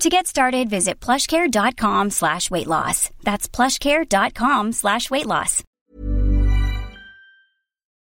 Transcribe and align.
To 0.00 0.10
get 0.10 0.26
started, 0.26 0.68
visit 0.68 1.00
plushcare.com 1.00 2.10
slash 2.10 2.50
weight 2.50 2.66
loss. 2.66 3.10
That's 3.24 3.48
plushcare.com 3.48 4.72
slash 4.72 5.10
weight 5.10 5.26
loss. 5.26 5.62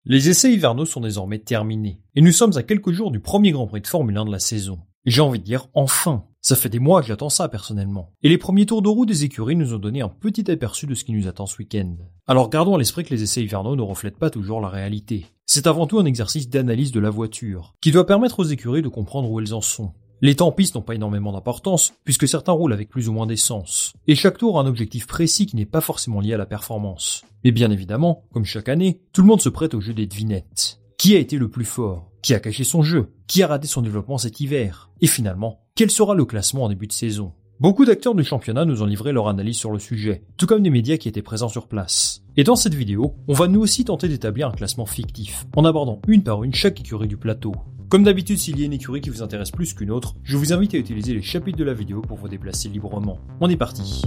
Les 0.07 0.31
essais 0.31 0.53
hivernaux 0.53 0.87
sont 0.87 1.01
désormais 1.01 1.41
terminés. 1.41 2.01
Et 2.15 2.23
nous 2.23 2.33
sommes 2.33 2.57
à 2.57 2.63
quelques 2.63 2.93
jours 2.93 3.11
du 3.11 3.21
premier 3.21 3.51
Grand 3.51 3.67
Prix 3.67 3.83
de 3.83 3.87
Formule 3.87 4.17
1 4.17 4.25
de 4.25 4.31
la 4.33 4.39
saison. 4.39 4.79
J'ai 5.05 5.21
envie 5.21 5.41
de 5.41 5.45
dire 5.45 5.67
enfin. 5.75 6.25
Ça 6.41 6.57
fait 6.57 6.71
des 6.71 6.79
mois 6.79 7.03
que 7.03 7.09
j'attends 7.09 7.29
ça 7.29 7.49
personnellement. 7.51 8.13
Et 8.23 8.31
les 8.31 8.39
premiers 8.39 8.65
tours 8.65 8.81
de 8.81 8.89
roue 8.89 9.05
des 9.05 9.25
écuries 9.25 9.57
nous 9.57 9.75
ont 9.75 9.79
donné 9.79 10.01
un 10.01 10.09
petit 10.09 10.51
aperçu 10.51 10.87
de 10.87 10.95
ce 10.95 11.05
qui 11.05 11.13
nous 11.13 11.29
attend 11.29 11.45
ce 11.45 11.59
week-end. 11.59 11.97
Alors 12.27 12.49
gardons 12.49 12.77
à 12.77 12.79
l'esprit 12.79 13.05
que 13.05 13.13
les 13.13 13.23
essais 13.23 13.43
hivernaux 13.43 13.77
ne 13.77 13.83
reflètent 13.83 14.19
pas 14.19 14.31
toujours 14.31 14.63
la 14.63 14.71
réalité. 14.71 15.27
C'est 15.45 15.67
avant 15.67 15.87
tout 15.87 15.99
un 15.99 16.07
exercice 16.07 16.49
d'analyse 16.49 16.93
de 16.93 17.01
la 17.01 17.11
voiture, 17.11 17.75
qui 17.83 17.91
doit 17.91 18.07
permettre 18.07 18.39
aux 18.41 18.45
écuries 18.45 18.81
de 18.81 18.89
comprendre 18.89 19.31
où 19.31 19.39
elles 19.39 19.53
en 19.53 19.61
sont. 19.61 19.93
Les 20.23 20.37
temps 20.37 20.53
pistes 20.53 20.75
n'ont 20.75 20.83
pas 20.83 20.95
énormément 20.95 21.33
d'importance, 21.33 21.95
puisque 22.05 22.29
certains 22.29 22.53
roulent 22.53 22.75
avec 22.75 22.91
plus 22.91 23.09
ou 23.09 23.13
moins 23.13 23.27
d'essence. 23.27 23.95
Et 24.07 24.15
chaque 24.15 24.37
tour 24.37 24.59
a 24.59 24.63
un 24.63 24.67
objectif 24.67 25.07
précis 25.07 25.47
qui 25.47 25.57
n'est 25.57 25.65
pas 25.65 25.81
forcément 25.81 26.21
lié 26.21 26.35
à 26.35 26.37
la 26.37 26.45
performance. 26.45 27.25
Mais 27.43 27.53
bien 27.53 27.71
évidemment, 27.71 28.25
comme 28.35 28.45
chaque 28.45 28.69
année, 28.69 29.01
tout 29.15 29.23
le 29.23 29.29
monde 29.29 29.41
se 29.41 29.49
prête 29.49 29.73
au 29.73 29.81
jeu 29.81 29.95
des 29.95 30.07
devinettes. 30.07 30.79
Qui 30.99 31.17
a 31.17 31.19
été 31.19 31.39
le 31.39 31.49
plus 31.49 31.65
fort? 31.65 32.11
Qui 32.21 32.35
a 32.35 32.41
caché 32.41 32.65
son 32.65 32.83
jeu? 32.83 33.15
Qui 33.29 33.43
a 33.43 33.47
raté 33.47 33.67
son 33.67 33.81
développement 33.81 34.19
cet 34.19 34.41
hiver? 34.41 34.91
Et 35.01 35.07
finalement, 35.07 35.61
quel 35.75 35.91
sera 35.91 36.15
le 36.15 36.27
classement 36.27 36.65
en 36.65 36.69
début 36.69 36.87
de 36.87 36.93
saison? 36.93 37.33
Beaucoup 37.59 37.87
d'acteurs 37.87 38.15
du 38.15 38.23
championnat 38.23 38.67
nous 38.67 38.83
ont 38.83 38.87
livré 38.87 39.13
leur 39.13 39.29
analyse 39.29 39.57
sur 39.57 39.71
le 39.71 39.79
sujet, 39.79 40.25
tout 40.37 40.47
comme 40.47 40.63
des 40.63 40.69
médias 40.69 40.99
qui 40.99 41.09
étaient 41.09 41.23
présents 41.23 41.49
sur 41.49 41.67
place. 41.67 42.23
Et 42.37 42.45
dans 42.45 42.57
cette 42.57 42.75
vidéo, 42.75 43.15
on 43.27 43.33
va 43.33 43.49
nous 43.49 43.61
aussi 43.61 43.87
tenter 43.87 44.09
d'établir 44.09 44.49
un 44.49 44.53
classement 44.53 44.87
fictif, 44.87 45.47
en 45.57 45.65
abordant 45.65 46.03
une 46.09 46.23
par 46.23 46.45
une 46.45 46.55
chaque 46.55 46.81
écurie 46.81 47.09
du 47.09 47.17
plateau. 47.17 47.55
Comme 47.91 48.05
d'habitude, 48.05 48.39
s'il 48.39 48.57
y 48.61 48.63
a 48.63 48.67
une 48.67 48.73
écurie 48.73 49.01
qui 49.01 49.11
vous 49.11 49.21
intéresse 49.21 49.51
plus 49.51 49.75
qu'une 49.75 49.91
autre, 49.91 50.15
je 50.23 50.37
vous 50.37 50.53
invite 50.53 50.75
à 50.75 50.79
utiliser 50.79 51.13
les 51.13 51.23
chapitres 51.23 51.59
de 51.59 51.65
la 51.65 51.75
vidéo 51.75 52.03
pour 52.03 52.19
vous 52.19 52.29
déplacer 52.29 52.69
librement. 52.69 53.19
On 53.41 53.51
est 53.51 53.57
parti 53.57 54.03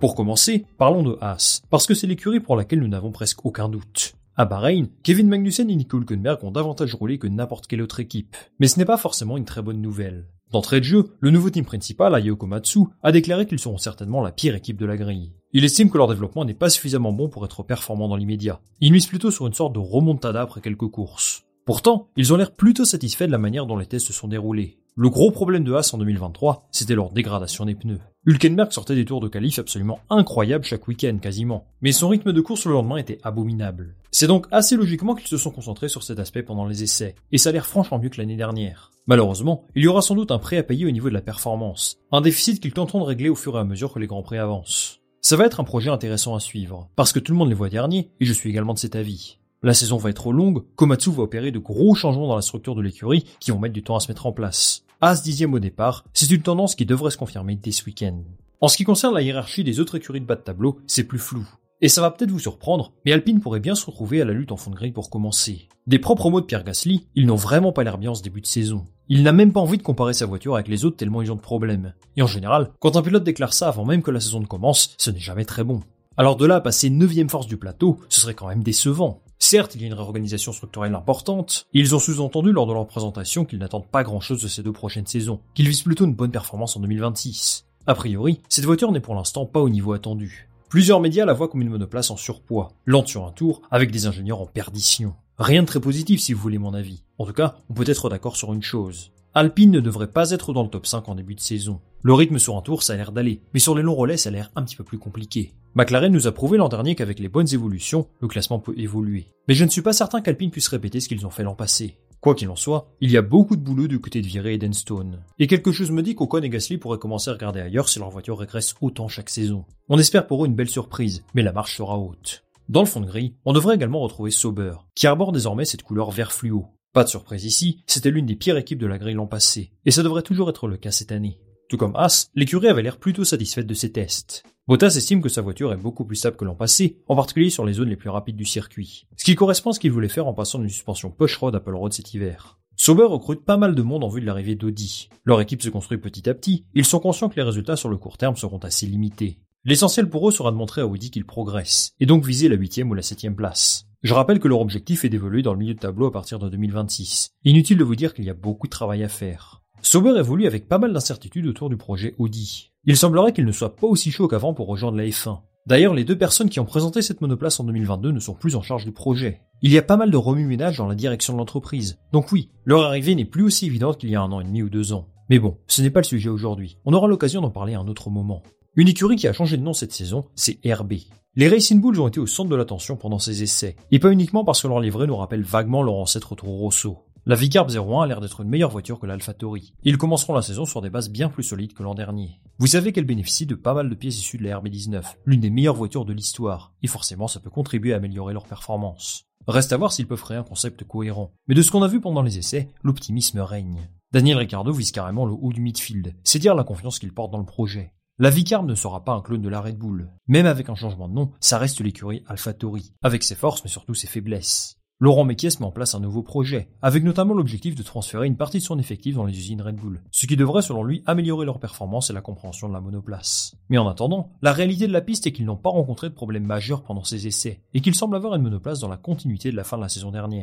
Pour 0.00 0.16
commencer, 0.16 0.66
parlons 0.76 1.04
de 1.04 1.16
Haas, 1.20 1.62
parce 1.70 1.86
que 1.86 1.94
c'est 1.94 2.08
l'écurie 2.08 2.40
pour 2.40 2.56
laquelle 2.56 2.80
nous 2.80 2.88
n'avons 2.88 3.12
presque 3.12 3.46
aucun 3.46 3.68
doute. 3.68 4.16
À 4.36 4.44
Bahreïn, 4.44 4.88
Kevin 5.04 5.28
Magnussen 5.28 5.70
et 5.70 5.76
Nico 5.76 5.98
Hülkenberg 5.98 6.42
ont 6.42 6.50
davantage 6.50 6.96
roulé 6.96 7.20
que 7.20 7.28
n'importe 7.28 7.68
quelle 7.68 7.82
autre 7.82 8.00
équipe. 8.00 8.36
Mais 8.58 8.66
ce 8.66 8.80
n'est 8.80 8.84
pas 8.84 8.96
forcément 8.96 9.36
une 9.36 9.44
très 9.44 9.62
bonne 9.62 9.80
nouvelle. 9.80 10.26
D'entrée 10.50 10.80
de 10.80 10.84
jeu, 10.84 11.16
le 11.20 11.30
nouveau 11.30 11.48
team 11.48 11.64
principal, 11.64 12.12
Ayoko 12.12 12.46
Matsu, 12.46 12.80
a 13.04 13.12
déclaré 13.12 13.46
qu'ils 13.46 13.60
seront 13.60 13.78
certainement 13.78 14.20
la 14.20 14.32
pire 14.32 14.56
équipe 14.56 14.78
de 14.78 14.86
la 14.86 14.96
grille. 14.96 15.32
Il 15.52 15.64
estime 15.64 15.90
que 15.90 15.98
leur 15.98 16.08
développement 16.08 16.44
n'est 16.44 16.54
pas 16.54 16.70
suffisamment 16.70 17.12
bon 17.12 17.28
pour 17.28 17.44
être 17.44 17.62
performant 17.62 18.08
dans 18.08 18.16
l'immédiat. 18.16 18.60
Il 18.80 18.92
mise 18.92 19.06
plutôt 19.06 19.30
sur 19.30 19.46
une 19.46 19.54
sorte 19.54 19.74
de 19.74 19.78
remontada 19.78 20.42
après 20.42 20.60
quelques 20.60 20.88
courses. 20.88 21.44
Pourtant, 21.70 22.08
ils 22.16 22.32
ont 22.32 22.36
l'air 22.36 22.50
plutôt 22.50 22.84
satisfaits 22.84 23.26
de 23.26 23.30
la 23.30 23.38
manière 23.38 23.64
dont 23.64 23.76
les 23.76 23.86
tests 23.86 24.08
se 24.08 24.12
sont 24.12 24.26
déroulés. 24.26 24.80
Le 24.96 25.08
gros 25.08 25.30
problème 25.30 25.62
de 25.62 25.72
Haas 25.72 25.92
en 25.92 25.98
2023, 25.98 26.66
c'était 26.72 26.96
leur 26.96 27.12
dégradation 27.12 27.64
des 27.64 27.76
pneus. 27.76 28.00
Hülkenberg 28.26 28.72
sortait 28.72 28.96
des 28.96 29.04
tours 29.04 29.20
de 29.20 29.28
qualif 29.28 29.60
absolument 29.60 30.00
incroyables 30.10 30.64
chaque 30.64 30.88
week-end 30.88 31.16
quasiment, 31.22 31.68
mais 31.80 31.92
son 31.92 32.08
rythme 32.08 32.32
de 32.32 32.40
course 32.40 32.64
le 32.64 32.72
lendemain 32.72 32.96
était 32.96 33.20
abominable. 33.22 33.94
C'est 34.10 34.26
donc 34.26 34.48
assez 34.50 34.74
logiquement 34.74 35.14
qu'ils 35.14 35.28
se 35.28 35.36
sont 35.36 35.52
concentrés 35.52 35.88
sur 35.88 36.02
cet 36.02 36.18
aspect 36.18 36.42
pendant 36.42 36.66
les 36.66 36.82
essais, 36.82 37.14
et 37.30 37.38
ça 37.38 37.50
a 37.50 37.52
l'air 37.52 37.66
franchement 37.66 38.00
mieux 38.00 38.08
que 38.08 38.20
l'année 38.20 38.36
dernière. 38.36 38.90
Malheureusement, 39.06 39.62
il 39.76 39.84
y 39.84 39.86
aura 39.86 40.02
sans 40.02 40.16
doute 40.16 40.32
un 40.32 40.40
prêt 40.40 40.58
à 40.58 40.64
payer 40.64 40.86
au 40.86 40.90
niveau 40.90 41.08
de 41.08 41.14
la 41.14 41.22
performance, 41.22 41.98
un 42.10 42.20
déficit 42.20 42.60
qu'ils 42.60 42.72
tenteront 42.72 42.98
de 42.98 43.04
régler 43.04 43.28
au 43.28 43.36
fur 43.36 43.54
et 43.56 43.60
à 43.60 43.64
mesure 43.64 43.92
que 43.92 44.00
les 44.00 44.08
grands 44.08 44.22
prix 44.22 44.38
avancent. 44.38 45.02
Ça 45.20 45.36
va 45.36 45.46
être 45.46 45.60
un 45.60 45.64
projet 45.64 45.90
intéressant 45.90 46.34
à 46.34 46.40
suivre, 46.40 46.88
parce 46.96 47.12
que 47.12 47.20
tout 47.20 47.30
le 47.30 47.38
monde 47.38 47.50
les 47.50 47.54
voit 47.54 47.68
derniers, 47.68 48.10
et 48.18 48.24
je 48.24 48.32
suis 48.32 48.50
également 48.50 48.74
de 48.74 48.80
cet 48.80 48.96
avis. 48.96 49.38
La 49.62 49.74
saison 49.74 49.98
va 49.98 50.08
être 50.08 50.32
longue, 50.32 50.64
Komatsu 50.74 51.10
va 51.10 51.24
opérer 51.24 51.50
de 51.50 51.58
gros 51.58 51.94
changements 51.94 52.28
dans 52.28 52.36
la 52.36 52.40
structure 52.40 52.74
de 52.74 52.80
l'écurie 52.80 53.26
qui 53.40 53.50
vont 53.50 53.58
mettre 53.58 53.74
du 53.74 53.82
temps 53.82 53.96
à 53.96 54.00
se 54.00 54.08
mettre 54.08 54.24
en 54.24 54.32
place. 54.32 54.86
As 55.02 55.22
dixième 55.22 55.52
au 55.52 55.58
départ, 55.58 56.06
c'est 56.14 56.30
une 56.30 56.40
tendance 56.40 56.74
qui 56.74 56.86
devrait 56.86 57.10
se 57.10 57.18
confirmer 57.18 57.56
dès 57.56 57.70
ce 57.70 57.84
week-end. 57.84 58.22
En 58.62 58.68
ce 58.68 58.78
qui 58.78 58.84
concerne 58.84 59.12
la 59.12 59.20
hiérarchie 59.20 59.62
des 59.62 59.78
autres 59.78 59.96
écuries 59.96 60.22
de 60.22 60.24
bas 60.24 60.36
de 60.36 60.40
tableau, 60.40 60.78
c'est 60.86 61.04
plus 61.04 61.18
flou. 61.18 61.46
Et 61.82 61.90
ça 61.90 62.00
va 62.00 62.10
peut-être 62.10 62.30
vous 62.30 62.38
surprendre, 62.38 62.92
mais 63.04 63.12
Alpine 63.12 63.40
pourrait 63.40 63.60
bien 63.60 63.74
se 63.74 63.84
retrouver 63.84 64.22
à 64.22 64.24
la 64.24 64.32
lutte 64.32 64.50
en 64.50 64.56
fond 64.56 64.70
de 64.70 64.76
grille 64.76 64.92
pour 64.92 65.10
commencer. 65.10 65.68
Des 65.86 65.98
propres 65.98 66.30
mots 66.30 66.40
de 66.40 66.46
Pierre 66.46 66.64
Gasly, 66.64 67.06
ils 67.14 67.26
n'ont 67.26 67.36
vraiment 67.36 67.72
pas 67.72 67.84
l'air 67.84 67.98
bien 67.98 68.12
en 68.12 68.14
ce 68.14 68.22
début 68.22 68.40
de 68.40 68.46
saison. 68.46 68.86
Il 69.10 69.22
n'a 69.22 69.32
même 69.32 69.52
pas 69.52 69.60
envie 69.60 69.76
de 69.76 69.82
comparer 69.82 70.14
sa 70.14 70.24
voiture 70.24 70.54
avec 70.54 70.68
les 70.68 70.86
autres 70.86 70.96
tellement 70.96 71.20
ils 71.20 71.32
ont 71.32 71.36
de 71.36 71.40
problèmes. 71.42 71.92
Et 72.16 72.22
en 72.22 72.26
général, 72.26 72.70
quand 72.78 72.96
un 72.96 73.02
pilote 73.02 73.24
déclare 73.24 73.52
ça 73.52 73.68
avant 73.68 73.84
même 73.84 74.02
que 74.02 74.10
la 74.10 74.20
saison 74.20 74.40
ne 74.40 74.46
commence, 74.46 74.94
ce 74.96 75.10
n'est 75.10 75.20
jamais 75.20 75.44
très 75.44 75.64
bon. 75.64 75.80
Alors 76.16 76.36
de 76.36 76.46
là 76.46 76.56
à 76.56 76.60
passer 76.62 76.88
9 76.88 77.28
force 77.28 77.46
du 77.46 77.58
plateau, 77.58 77.98
ce 78.08 78.22
serait 78.22 78.34
quand 78.34 78.48
même 78.48 78.62
décevant. 78.62 79.20
Certes, 79.42 79.74
il 79.74 79.80
y 79.80 79.84
a 79.84 79.86
une 79.86 79.94
réorganisation 79.94 80.52
structurelle 80.52 80.94
importante, 80.94 81.66
ils 81.72 81.94
ont 81.94 81.98
sous-entendu 81.98 82.52
lors 82.52 82.66
de 82.66 82.74
leur 82.74 82.86
présentation 82.86 83.46
qu'ils 83.46 83.58
n'attendent 83.58 83.88
pas 83.88 84.04
grand-chose 84.04 84.42
de 84.42 84.48
ces 84.48 84.62
deux 84.62 84.70
prochaines 84.70 85.06
saisons, 85.06 85.40
qu'ils 85.54 85.66
visent 85.66 85.82
plutôt 85.82 86.04
une 86.04 86.14
bonne 86.14 86.30
performance 86.30 86.76
en 86.76 86.80
2026. 86.80 87.64
A 87.86 87.94
priori, 87.94 88.42
cette 88.50 88.66
voiture 88.66 88.92
n'est 88.92 89.00
pour 89.00 89.14
l'instant 89.14 89.46
pas 89.46 89.60
au 89.60 89.70
niveau 89.70 89.94
attendu. 89.94 90.50
Plusieurs 90.68 91.00
médias 91.00 91.24
la 91.24 91.32
voient 91.32 91.48
comme 91.48 91.62
une 91.62 91.70
monoplace 91.70 92.10
en 92.10 92.18
surpoids, 92.18 92.72
lente 92.84 93.08
sur 93.08 93.26
un 93.26 93.32
tour, 93.32 93.62
avec 93.70 93.90
des 93.90 94.06
ingénieurs 94.06 94.42
en 94.42 94.46
perdition. 94.46 95.14
Rien 95.38 95.62
de 95.62 95.66
très 95.66 95.80
positif 95.80 96.20
si 96.20 96.34
vous 96.34 96.42
voulez 96.42 96.58
mon 96.58 96.74
avis. 96.74 97.02
En 97.18 97.24
tout 97.24 97.32
cas, 97.32 97.56
on 97.70 97.74
peut 97.74 97.88
être 97.88 98.10
d'accord 98.10 98.36
sur 98.36 98.52
une 98.52 98.62
chose. 98.62 99.10
Alpine 99.32 99.70
ne 99.70 99.78
devrait 99.78 100.10
pas 100.10 100.32
être 100.32 100.52
dans 100.52 100.64
le 100.64 100.68
top 100.68 100.86
5 100.86 101.08
en 101.08 101.14
début 101.14 101.36
de 101.36 101.40
saison. 101.40 101.80
Le 102.02 102.14
rythme 102.14 102.40
sur 102.40 102.56
un 102.56 102.62
tour, 102.62 102.82
ça 102.82 102.94
a 102.94 102.96
l'air 102.96 103.12
d'aller, 103.12 103.42
mais 103.54 103.60
sur 103.60 103.76
les 103.76 103.82
longs 103.82 103.94
relais, 103.94 104.16
ça 104.16 104.28
a 104.28 104.32
l'air 104.32 104.50
un 104.56 104.64
petit 104.64 104.74
peu 104.74 104.82
plus 104.82 104.98
compliqué. 104.98 105.52
McLaren 105.76 106.12
nous 106.12 106.26
a 106.26 106.32
prouvé 106.32 106.58
l'an 106.58 106.68
dernier 106.68 106.96
qu'avec 106.96 107.20
les 107.20 107.28
bonnes 107.28 107.54
évolutions, 107.54 108.08
le 108.20 108.26
classement 108.26 108.58
peut 108.58 108.74
évoluer. 108.76 109.28
Mais 109.46 109.54
je 109.54 109.64
ne 109.64 109.70
suis 109.70 109.82
pas 109.82 109.92
certain 109.92 110.20
qu'Alpine 110.20 110.50
puisse 110.50 110.66
répéter 110.66 110.98
ce 110.98 111.08
qu'ils 111.08 111.26
ont 111.26 111.30
fait 111.30 111.44
l'an 111.44 111.54
passé. 111.54 111.96
Quoi 112.20 112.34
qu'il 112.34 112.48
en 112.48 112.56
soit, 112.56 112.90
il 113.00 113.12
y 113.12 113.16
a 113.16 113.22
beaucoup 113.22 113.54
de 113.54 113.62
boulot 113.62 113.86
du 113.86 114.00
côté 114.00 114.20
de 114.20 114.26
Viré 114.26 114.54
et 114.54 114.58
d'Enstone. 114.58 115.22
Et 115.38 115.46
quelque 115.46 115.70
chose 115.70 115.92
me 115.92 116.02
dit 116.02 116.16
qu'Ocon 116.16 116.42
et 116.42 116.50
Gasly 116.50 116.78
pourraient 116.78 116.98
commencer 116.98 117.30
à 117.30 117.34
regarder 117.34 117.60
ailleurs 117.60 117.88
si 117.88 118.00
leur 118.00 118.10
voiture 118.10 118.36
régresse 118.36 118.74
autant 118.80 119.06
chaque 119.06 119.30
saison. 119.30 119.64
On 119.88 119.98
espère 119.98 120.26
pour 120.26 120.42
eux 120.42 120.48
une 120.48 120.56
belle 120.56 120.68
surprise, 120.68 121.22
mais 121.34 121.42
la 121.42 121.52
marche 121.52 121.76
sera 121.76 121.96
haute. 121.96 122.42
Dans 122.68 122.80
le 122.80 122.86
fond 122.86 123.00
de 123.00 123.06
grille, 123.06 123.34
on 123.44 123.52
devrait 123.52 123.76
également 123.76 124.00
retrouver 124.00 124.32
Sauber, 124.32 124.74
qui 124.96 125.06
arbore 125.06 125.30
désormais 125.30 125.64
cette 125.64 125.84
couleur 125.84 126.10
vert 126.10 126.32
fluo. 126.32 126.66
Pas 126.92 127.04
de 127.04 127.08
surprise 127.08 127.44
ici, 127.44 127.84
c'était 127.86 128.10
l'une 128.10 128.26
des 128.26 128.34
pires 128.34 128.56
équipes 128.56 128.80
de 128.80 128.86
la 128.86 128.98
grille 128.98 129.14
l'an 129.14 129.28
passé, 129.28 129.70
et 129.84 129.92
ça 129.92 130.02
devrait 130.02 130.22
toujours 130.22 130.50
être 130.50 130.66
le 130.66 130.76
cas 130.76 130.90
cette 130.90 131.12
année. 131.12 131.40
Tout 131.68 131.76
comme 131.76 131.94
As, 131.94 132.30
l'écurie 132.34 132.66
avait 132.66 132.82
l'air 132.82 132.98
plutôt 132.98 133.24
satisfaite 133.24 133.68
de 133.68 133.74
ses 133.74 133.92
tests. 133.92 134.42
Bottas 134.66 134.96
estime 134.96 135.22
que 135.22 135.28
sa 135.28 135.40
voiture 135.40 135.72
est 135.72 135.76
beaucoup 135.76 136.04
plus 136.04 136.16
stable 136.16 136.36
que 136.36 136.44
l'an 136.44 136.56
passé, 136.56 136.98
en 137.06 137.14
particulier 137.14 137.50
sur 137.50 137.64
les 137.64 137.74
zones 137.74 137.90
les 137.90 137.96
plus 137.96 138.10
rapides 138.10 138.34
du 138.34 138.44
circuit. 138.44 139.06
Ce 139.16 139.24
qui 139.24 139.36
correspond 139.36 139.70
à 139.70 139.72
ce 139.72 139.78
qu'il 139.78 139.92
voulait 139.92 140.08
faire 140.08 140.26
en 140.26 140.34
passant 140.34 140.58
d'une 140.58 140.68
suspension 140.68 141.12
push-rod 141.12 141.54
Apple 141.54 141.76
Road 141.76 141.92
cet 141.92 142.12
hiver. 142.12 142.58
Sauber 142.74 143.04
recrute 143.04 143.44
pas 143.44 143.56
mal 143.56 143.76
de 143.76 143.82
monde 143.82 144.02
en 144.02 144.08
vue 144.08 144.20
de 144.20 144.26
l'arrivée 144.26 144.56
d'Audi. 144.56 145.10
Leur 145.24 145.40
équipe 145.40 145.62
se 145.62 145.68
construit 145.68 145.98
petit 145.98 146.28
à 146.28 146.34
petit, 146.34 146.64
ils 146.74 146.84
sont 146.84 146.98
conscients 146.98 147.28
que 147.28 147.36
les 147.36 147.44
résultats 147.44 147.76
sur 147.76 147.88
le 147.88 147.98
court 147.98 148.18
terme 148.18 148.34
seront 148.34 148.58
assez 148.58 148.86
limités. 148.86 149.38
L'essentiel 149.64 150.08
pour 150.08 150.28
eux 150.28 150.32
sera 150.32 150.50
de 150.50 150.56
montrer 150.56 150.80
à 150.80 150.86
Audi 150.88 151.12
qu'ils 151.12 151.26
progressent, 151.26 151.92
et 152.00 152.06
donc 152.06 152.24
viser 152.24 152.48
la 152.48 152.56
huitième 152.56 152.90
ou 152.90 152.94
la 152.94 153.02
septième 153.02 153.36
place. 153.36 153.86
Je 154.02 154.14
rappelle 154.14 154.40
que 154.40 154.48
leur 154.48 154.60
objectif 154.60 155.04
est 155.04 155.10
d'évoluer 155.10 155.42
dans 155.42 155.52
le 155.52 155.58
milieu 155.58 155.74
de 155.74 155.78
tableau 155.78 156.06
à 156.06 156.12
partir 156.12 156.38
de 156.38 156.48
2026. 156.48 157.32
Inutile 157.44 157.76
de 157.76 157.84
vous 157.84 157.96
dire 157.96 158.14
qu'il 158.14 158.24
y 158.24 158.30
a 158.30 158.34
beaucoup 158.34 158.66
de 158.66 158.70
travail 158.70 159.04
à 159.04 159.08
faire. 159.08 159.60
Sauber 159.82 160.18
évolue 160.18 160.46
avec 160.46 160.68
pas 160.68 160.78
mal 160.78 160.94
d'incertitudes 160.94 161.46
autour 161.46 161.68
du 161.68 161.76
projet 161.76 162.14
Audi. 162.16 162.72
Il 162.86 162.96
semblerait 162.96 163.34
qu'il 163.34 163.44
ne 163.44 163.52
soit 163.52 163.76
pas 163.76 163.86
aussi 163.86 164.10
chaud 164.10 164.26
qu'avant 164.26 164.54
pour 164.54 164.68
rejoindre 164.68 164.96
la 164.96 165.04
F1. 165.04 165.40
D'ailleurs, 165.66 165.92
les 165.92 166.04
deux 166.04 166.16
personnes 166.16 166.48
qui 166.48 166.60
ont 166.60 166.64
présenté 166.64 167.02
cette 167.02 167.20
monoplace 167.20 167.60
en 167.60 167.64
2022 167.64 168.12
ne 168.12 168.20
sont 168.20 168.32
plus 168.32 168.56
en 168.56 168.62
charge 168.62 168.86
du 168.86 168.92
projet. 168.92 169.42
Il 169.60 169.70
y 169.70 169.76
a 169.76 169.82
pas 169.82 169.98
mal 169.98 170.10
de 170.10 170.16
remue-ménage 170.16 170.78
dans 170.78 170.88
la 170.88 170.94
direction 170.94 171.34
de 171.34 171.38
l'entreprise. 171.38 171.98
Donc 172.10 172.32
oui, 172.32 172.48
leur 172.64 172.84
arrivée 172.84 173.14
n'est 173.14 173.26
plus 173.26 173.42
aussi 173.42 173.66
évidente 173.66 173.98
qu'il 173.98 174.08
y 174.08 174.16
a 174.16 174.22
un 174.22 174.32
an 174.32 174.40
et 174.40 174.44
demi 174.44 174.62
ou 174.62 174.70
deux 174.70 174.94
ans. 174.94 175.08
Mais 175.28 175.38
bon, 175.38 175.58
ce 175.66 175.82
n'est 175.82 175.90
pas 175.90 176.00
le 176.00 176.06
sujet 176.06 176.30
aujourd'hui. 176.30 176.78
On 176.86 176.94
aura 176.94 177.06
l'occasion 177.06 177.42
d'en 177.42 177.50
parler 177.50 177.74
à 177.74 177.80
un 177.80 177.88
autre 177.88 178.08
moment. 178.08 178.42
Une 178.76 178.88
écurie 178.88 179.16
qui 179.16 179.28
a 179.28 179.34
changé 179.34 179.58
de 179.58 179.62
nom 179.62 179.74
cette 179.74 179.92
saison, 179.92 180.24
c'est 180.34 180.58
RB. 180.64 180.94
Les 181.36 181.48
Racing 181.48 181.80
Bulls 181.80 182.00
ont 182.00 182.08
été 182.08 182.18
au 182.18 182.26
centre 182.26 182.50
de 182.50 182.56
l'attention 182.56 182.96
pendant 182.96 183.20
ces 183.20 183.44
essais, 183.44 183.76
et 183.92 184.00
pas 184.00 184.10
uniquement 184.10 184.44
parce 184.44 184.62
que 184.62 184.66
leur 184.66 184.80
livret 184.80 185.06
nous 185.06 185.14
rappelle 185.14 185.44
vaguement 185.44 185.84
leur 185.84 185.94
ancêtre 185.94 186.34
Toro 186.34 186.56
Rosso. 186.56 186.98
La 187.24 187.36
Vicarb 187.36 187.70
01 187.70 188.02
a 188.02 188.06
l'air 188.08 188.20
d'être 188.20 188.40
une 188.40 188.48
meilleure 188.48 188.72
voiture 188.72 188.98
que 188.98 189.06
l'AlphaTauri. 189.06 189.72
Ils 189.84 189.96
commenceront 189.96 190.34
la 190.34 190.42
saison 190.42 190.64
sur 190.64 190.82
des 190.82 190.90
bases 190.90 191.08
bien 191.08 191.28
plus 191.28 191.44
solides 191.44 191.72
que 191.72 191.84
l'an 191.84 191.94
dernier. 191.94 192.40
Vous 192.58 192.66
savez 192.66 192.92
qu'elle 192.92 193.04
bénéficie 193.04 193.46
de 193.46 193.54
pas 193.54 193.74
mal 193.74 193.88
de 193.88 193.94
pièces 193.94 194.18
issues 194.18 194.38
de 194.38 194.42
la 194.42 194.58
RB19, 194.58 195.04
l'une 195.24 195.38
des 195.38 195.50
meilleures 195.50 195.76
voitures 195.76 196.04
de 196.04 196.12
l'histoire, 196.12 196.72
et 196.82 196.88
forcément 196.88 197.28
ça 197.28 197.38
peut 197.38 197.48
contribuer 197.48 197.92
à 197.92 197.98
améliorer 197.98 198.32
leur 198.32 198.48
performance. 198.48 199.26
Reste 199.46 199.72
à 199.72 199.76
voir 199.76 199.92
s'ils 199.92 200.08
peuvent 200.08 200.20
créer 200.20 200.36
un 200.38 200.42
concept 200.42 200.82
cohérent. 200.82 201.30
Mais 201.46 201.54
de 201.54 201.62
ce 201.62 201.70
qu'on 201.70 201.84
a 201.84 201.88
vu 201.88 202.00
pendant 202.00 202.22
les 202.22 202.38
essais, 202.38 202.70
l'optimisme 202.82 203.38
règne. 203.38 203.88
Daniel 204.10 204.38
Ricciardo 204.38 204.72
vise 204.72 204.90
carrément 204.90 205.26
le 205.26 205.34
haut 205.40 205.52
du 205.52 205.60
midfield, 205.60 206.16
c'est 206.24 206.40
dire 206.40 206.56
la 206.56 206.64
confiance 206.64 206.98
qu'il 206.98 207.14
porte 207.14 207.30
dans 207.30 207.38
le 207.38 207.44
projet. 207.44 207.92
La 208.22 208.28
Vicarb 208.28 208.68
ne 208.68 208.74
sera 208.74 209.02
pas 209.02 209.14
un 209.14 209.22
clone 209.22 209.40
de 209.40 209.48
la 209.48 209.62
Red 209.62 209.78
Bull. 209.78 210.10
Même 210.28 210.44
avec 210.44 210.68
un 210.68 210.74
changement 210.74 211.08
de 211.08 211.14
nom, 211.14 211.30
ça 211.40 211.56
reste 211.56 211.80
l'écurie 211.80 212.22
AlphaTauri, 212.26 212.92
avec 213.00 213.22
ses 213.22 213.34
forces 213.34 213.64
mais 213.64 213.70
surtout 213.70 213.94
ses 213.94 214.08
faiblesses. 214.08 214.76
Laurent 214.98 215.24
Mekies 215.24 215.56
met 215.58 215.64
en 215.64 215.70
place 215.70 215.94
un 215.94 216.00
nouveau 216.00 216.22
projet, 216.22 216.68
avec 216.82 217.02
notamment 217.02 217.32
l'objectif 217.32 217.74
de 217.74 217.82
transférer 217.82 218.26
une 218.26 218.36
partie 218.36 218.58
de 218.58 218.62
son 218.62 218.78
effectif 218.78 219.14
dans 219.14 219.24
les 219.24 219.38
usines 219.38 219.62
Red 219.62 219.76
Bull, 219.76 220.02
ce 220.10 220.26
qui 220.26 220.36
devrait 220.36 220.60
selon 220.60 220.84
lui 220.84 221.02
améliorer 221.06 221.46
leur 221.46 221.60
performance 221.60 222.10
et 222.10 222.12
la 222.12 222.20
compréhension 222.20 222.68
de 222.68 222.74
la 222.74 222.82
monoplace. 222.82 223.56
Mais 223.70 223.78
en 223.78 223.88
attendant, 223.88 224.32
la 224.42 224.52
réalité 224.52 224.86
de 224.86 224.92
la 224.92 225.00
piste 225.00 225.26
est 225.26 225.32
qu'ils 225.32 225.46
n'ont 225.46 225.56
pas 225.56 225.70
rencontré 225.70 226.10
de 226.10 226.14
problème 226.14 226.44
majeur 226.44 226.82
pendant 226.82 227.04
ces 227.04 227.26
essais, 227.26 227.62
et 227.72 227.80
qu'ils 227.80 227.94
semblent 227.94 228.16
avoir 228.16 228.34
une 228.34 228.42
monoplace 228.42 228.80
dans 228.80 228.88
la 228.88 228.98
continuité 228.98 229.50
de 229.50 229.56
la 229.56 229.64
fin 229.64 229.78
de 229.78 229.82
la 229.82 229.88
saison 229.88 230.10
dernière. 230.10 230.42